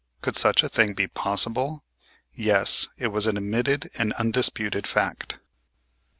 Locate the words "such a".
0.35-0.67